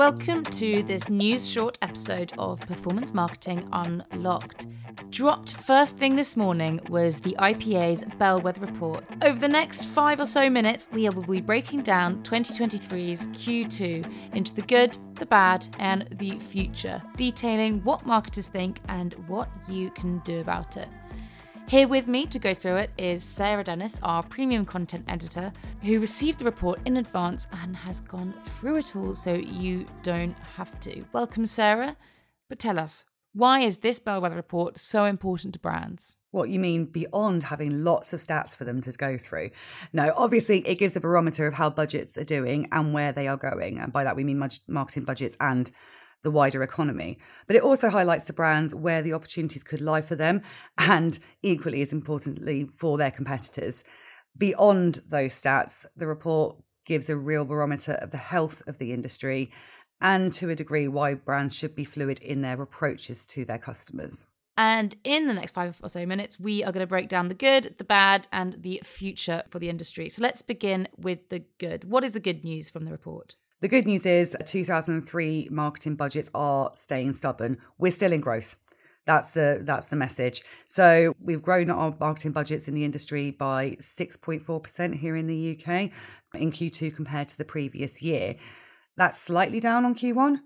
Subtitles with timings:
[0.00, 4.66] Welcome to this news short episode of Performance Marketing Unlocked.
[5.10, 9.04] Dropped first thing this morning was the IPA's Bellwether Report.
[9.20, 14.54] Over the next five or so minutes, we will be breaking down 2023's Q2 into
[14.54, 20.20] the good, the bad, and the future, detailing what marketers think and what you can
[20.20, 20.88] do about it.
[21.70, 26.00] Here with me to go through it is Sarah Dennis, our premium content editor, who
[26.00, 30.80] received the report in advance and has gone through it all so you don't have
[30.80, 31.04] to.
[31.12, 31.96] Welcome, Sarah.
[32.48, 33.04] But tell us,
[33.34, 36.16] why is this bellwether report so important to brands?
[36.32, 39.50] What you mean beyond having lots of stats for them to go through?
[39.92, 43.36] No, obviously it gives a barometer of how budgets are doing and where they are
[43.36, 43.78] going.
[43.78, 45.70] And by that we mean marketing budgets and
[46.22, 47.18] the wider economy.
[47.46, 50.42] But it also highlights to brands where the opportunities could lie for them
[50.78, 53.84] and equally as importantly for their competitors.
[54.36, 56.56] Beyond those stats, the report
[56.86, 59.50] gives a real barometer of the health of the industry
[60.00, 64.26] and to a degree why brands should be fluid in their approaches to their customers.
[64.56, 67.34] And in the next five or so minutes, we are going to break down the
[67.34, 70.08] good, the bad, and the future for the industry.
[70.08, 71.84] So let's begin with the good.
[71.84, 73.36] What is the good news from the report?
[73.60, 77.58] The good news is 2003 marketing budgets are staying stubborn.
[77.76, 78.56] We're still in growth.
[79.04, 80.42] That's the that's the message.
[80.66, 85.90] So we've grown our marketing budgets in the industry by 6.4% here in the UK
[86.34, 88.36] in Q2 compared to the previous year.
[88.96, 90.38] That's slightly down on Q1,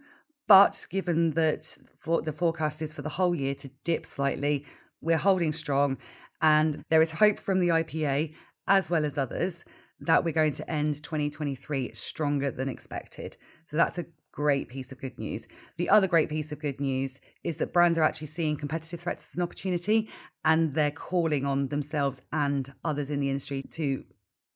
[0.48, 4.66] but given that for the forecast is for the whole year to dip slightly,
[5.00, 5.98] we're holding strong
[6.42, 8.34] and there is hope from the IPA
[8.66, 9.64] as well as others
[10.00, 13.36] that we're going to end 2023 stronger than expected.
[13.66, 15.46] So that's a great piece of good news.
[15.76, 19.28] The other great piece of good news is that brands are actually seeing competitive threats
[19.30, 20.10] as an opportunity
[20.44, 24.04] and they're calling on themselves and others in the industry to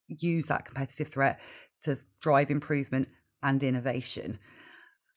[0.09, 1.39] use that competitive threat
[1.83, 3.09] to drive improvement
[3.43, 4.41] and innovation.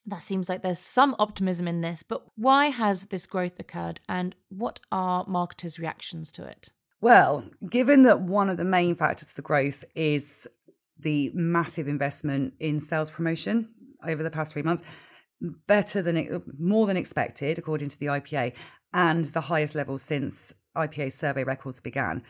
[0.06, 4.36] That seems like there's some optimism in this, but why has this growth occurred and
[4.50, 6.70] what are marketers' reactions to it?
[7.02, 10.48] Well, given that one of the main factors of the growth is
[11.00, 13.70] the massive investment in sales promotion
[14.08, 14.84] over the past three months,
[15.68, 18.54] better than more than expected, according to the IPA,
[18.94, 22.22] and the highest level since IPA survey records began.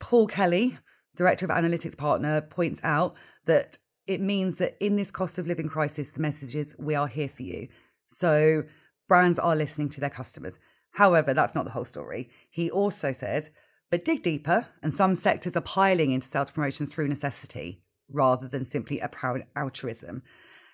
[0.00, 0.78] Paul Kelly,
[1.14, 3.14] director of analytics partner, points out
[3.46, 7.06] that it means that in this cost of living crisis, the message is we are
[7.06, 7.68] here for you.
[8.08, 8.64] So
[9.08, 10.58] brands are listening to their customers.
[10.92, 12.30] However, that's not the whole story.
[12.50, 13.50] He also says
[13.90, 18.64] but dig deeper, and some sectors are piling into sales promotions through necessity rather than
[18.64, 20.22] simply a proud altruism.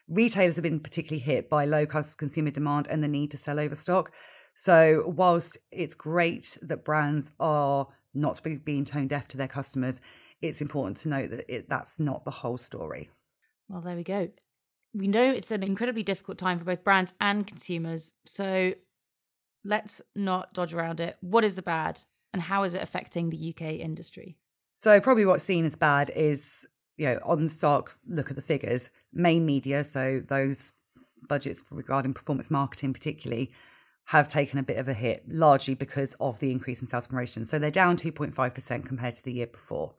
[0.09, 3.59] Retailers have been particularly hit by low cost consumer demand and the need to sell
[3.59, 4.13] overstock.
[4.55, 10.01] So, whilst it's great that brands are not being tone deaf to their customers,
[10.43, 13.11] it's important to note that it, that's not the whole story.
[13.69, 14.29] Well, there we go.
[14.93, 18.13] We know it's an incredibly difficult time for both brands and consumers.
[18.27, 18.75] So,
[19.65, 21.17] let's not dodge around it.
[21.21, 22.01] What is the bad?
[22.35, 24.37] And how is it affecting the UK industry?
[24.77, 28.91] So probably what's seen as bad is, you know, on stock, look at the figures.
[29.13, 30.73] Main media, so those
[31.29, 33.53] budgets regarding performance marketing particularly,
[34.07, 37.49] have taken a bit of a hit, largely because of the increase in sales promotions.
[37.49, 39.95] So they're down 2.5% compared to the year before.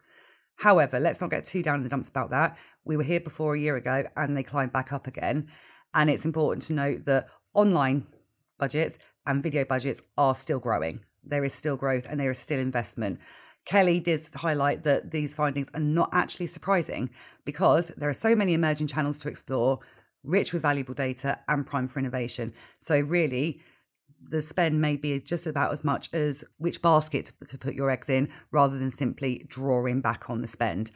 [0.57, 2.57] However, let's not get too down in the dumps about that.
[2.83, 5.47] We were here before a year ago and they climbed back up again.
[5.93, 8.07] And it's important to note that online
[8.59, 12.59] budgets and video budgets are still growing there is still growth and there is still
[12.59, 13.19] investment.
[13.65, 17.09] Kelly did highlight that these findings are not actually surprising
[17.45, 19.79] because there are so many emerging channels to explore,
[20.23, 22.53] rich with valuable data and prime for innovation.
[22.81, 23.61] So, really,
[24.27, 28.09] the spend may be just about as much as which basket to put your eggs
[28.09, 30.91] in rather than simply drawing back on the spend.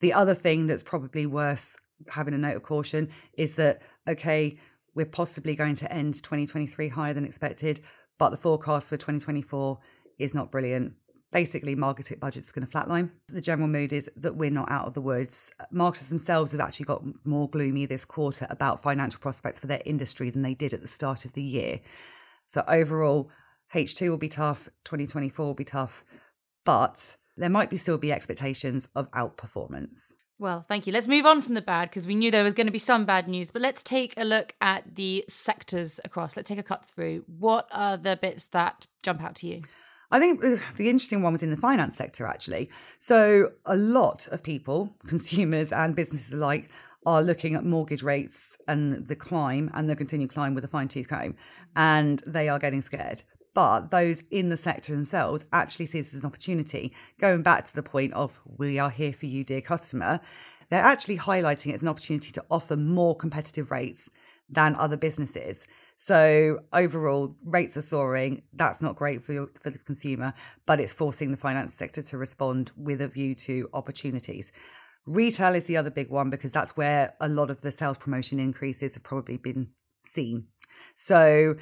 [0.00, 1.76] The other thing that's probably worth
[2.10, 4.58] having a note of caution is that, okay,
[4.94, 7.80] we're possibly going to end 2023 higher than expected
[8.18, 9.78] but the forecast for 2024
[10.18, 10.94] is not brilliant.
[11.32, 13.10] Basically, marketing budgets going to flatline.
[13.26, 15.52] The general mood is that we're not out of the woods.
[15.72, 20.30] Marketers themselves have actually got more gloomy this quarter about financial prospects for their industry
[20.30, 21.80] than they did at the start of the year.
[22.46, 23.30] So, overall,
[23.74, 26.04] H2 will be tough, 2024 will be tough,
[26.64, 30.12] but there might be still be expectations of outperformance.
[30.38, 30.92] Well, thank you.
[30.92, 33.04] Let's move on from the bad because we knew there was going to be some
[33.04, 36.36] bad news, but let's take a look at the sectors across.
[36.36, 37.24] Let's take a cut through.
[37.38, 39.62] What are the bits that jump out to you?
[40.10, 42.70] I think the interesting one was in the finance sector, actually.
[42.98, 46.68] So, a lot of people, consumers and businesses alike,
[47.06, 50.88] are looking at mortgage rates and the climb and the continued climb with a fine
[50.88, 51.36] tooth comb,
[51.76, 53.22] and they are getting scared
[53.54, 56.92] but those in the sector themselves actually see this as an opportunity.
[57.20, 60.20] Going back to the point of we are here for you, dear customer,
[60.70, 64.10] they're actually highlighting it as an opportunity to offer more competitive rates
[64.50, 65.66] than other businesses.
[65.96, 68.42] So overall, rates are soaring.
[68.52, 70.34] That's not great for your, for the consumer,
[70.66, 74.52] but it's forcing the finance sector to respond with a view to opportunities.
[75.06, 78.40] Retail is the other big one because that's where a lot of the sales promotion
[78.40, 79.68] increases have probably been
[80.04, 80.48] seen.
[80.94, 81.56] So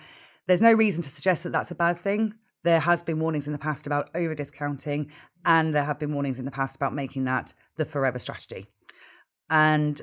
[0.47, 2.35] there's no reason to suggest that that's a bad thing.
[2.65, 5.11] There has been warnings in the past about over discounting,
[5.45, 8.67] and there have been warnings in the past about making that the forever strategy.
[9.51, 10.01] And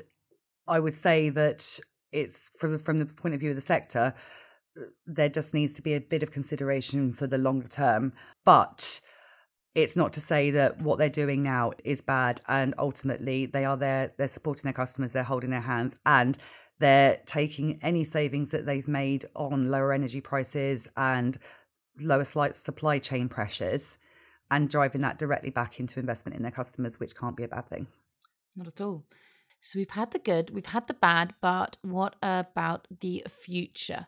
[0.68, 1.80] I would say that
[2.12, 4.14] it's from from the point of view of the sector,
[5.06, 8.12] there just needs to be a bit of consideration for the longer term,
[8.44, 9.00] but
[9.74, 13.76] it's not to say that what they're doing now is bad and ultimately they are
[13.76, 16.36] there they're supporting their customers they're holding their hands and
[16.80, 21.38] they're taking any savings that they've made on lower energy prices and
[22.00, 23.98] lower slight supply chain pressures
[24.50, 27.68] and driving that directly back into investment in their customers which can't be a bad
[27.68, 27.86] thing
[28.56, 29.04] not at all
[29.60, 34.06] so we've had the good, we've had the bad, but what about the future?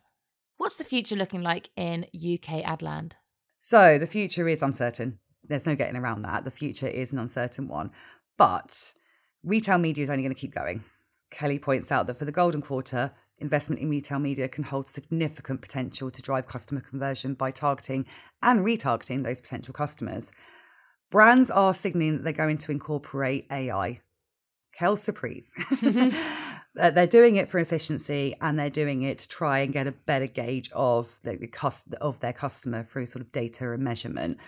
[0.56, 3.12] What's the future looking like in UK Adland?
[3.58, 5.18] So the future is uncertain.
[5.44, 6.44] There's no getting around that.
[6.44, 7.90] The future is an uncertain one.
[8.38, 8.94] But
[9.44, 10.84] retail media is only going to keep going.
[11.32, 15.60] Kelly points out that for the golden quarter, investment in retail media can hold significant
[15.60, 18.06] potential to drive customer conversion by targeting
[18.42, 20.32] and retargeting those potential customers.
[21.10, 24.00] Brands are signaling that they're going to incorporate AI
[24.76, 25.52] hell surprise.
[26.74, 30.26] they're doing it for efficiency and they're doing it to try and get a better
[30.26, 34.38] gauge of the cost of their customer through sort of data and measurement.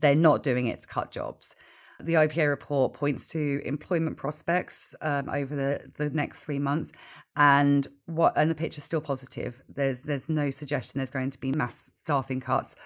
[0.00, 1.56] They're not doing it to cut jobs.
[2.00, 6.92] The IPA report points to employment prospects um, over the, the next three months,
[7.36, 9.60] and what and the picture's still positive.
[9.68, 12.76] There's there's no suggestion there's going to be mass staffing cuts.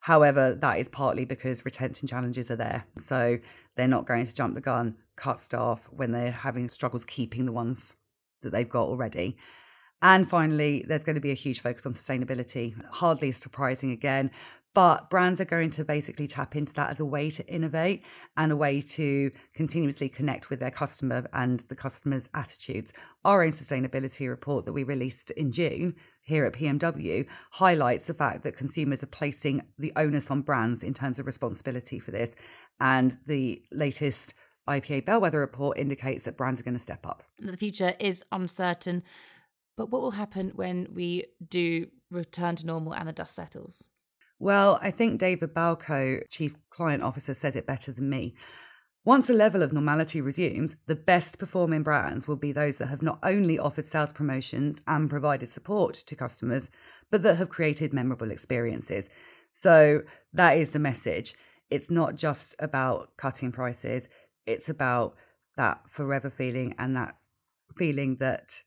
[0.00, 3.38] However, that is partly because retention challenges are there, so
[3.76, 7.52] they're not going to jump the gun cut staff when they're having struggles keeping the
[7.52, 7.96] ones
[8.42, 9.36] that they've got already.
[10.02, 12.74] And finally, there's going to be a huge focus on sustainability.
[12.90, 14.32] Hardly surprising again,
[14.74, 18.02] but brands are going to basically tap into that as a way to innovate
[18.36, 22.92] and a way to continuously connect with their customer and the customer's attitudes.
[23.24, 28.44] Our own sustainability report that we released in June here at PMW highlights the fact
[28.44, 32.34] that consumers are placing the onus on brands in terms of responsibility for this.
[32.80, 34.34] And the latest
[34.68, 37.24] IPA Bellwether report indicates that brands are going to step up.
[37.38, 39.02] The future is uncertain,
[39.76, 43.88] but what will happen when we do return to normal and the dust settles?
[44.42, 48.34] Well, I think David Balco, Chief Client Officer, says it better than me.
[49.04, 53.02] Once a level of normality resumes, the best performing brands will be those that have
[53.02, 56.70] not only offered sales promotions and provided support to customers,
[57.08, 59.08] but that have created memorable experiences.
[59.52, 60.02] So
[60.32, 61.34] that is the message.
[61.70, 64.08] It's not just about cutting prices,
[64.44, 65.14] it's about
[65.56, 67.14] that forever feeling and that
[67.78, 68.60] feeling that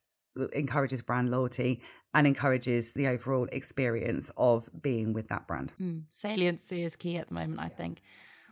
[0.53, 1.81] encourages brand loyalty
[2.15, 5.73] and encourages the overall experience of being with that brand.
[5.79, 8.01] Mm, saliency is key at the moment, I think.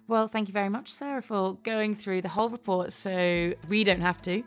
[0.06, 4.02] Well, thank you very much, Sarah, for going through the whole report so we don't
[4.02, 4.44] have to.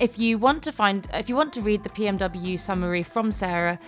[0.00, 3.78] If you want to find if you want to read the PMW summary from Sarah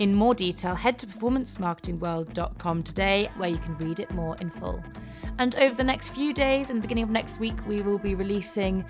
[0.00, 4.82] in more detail, head to performancemarketingworld.com today where you can read it more in full.
[5.38, 8.14] And over the next few days and the beginning of next week, we will be
[8.14, 8.82] releasing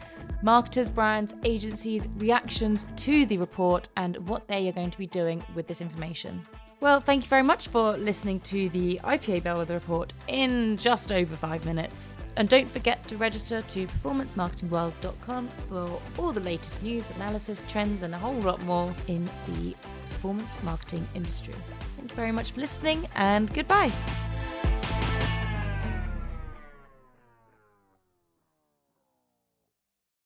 [0.42, 5.44] marketers, brands, agencies' reactions to the report and what they are going to be doing
[5.56, 6.46] with this information.
[6.78, 11.34] Well, thank you very much for listening to the IPA Bellwether Report in just over
[11.34, 12.14] five minutes.
[12.36, 18.14] And don't forget to register to performancemarketingworld.com for all the latest news, analysis, trends, and
[18.14, 19.74] a whole lot more in the
[20.20, 21.54] performance marketing industry.
[21.96, 23.90] Thank you very much for listening, and goodbye.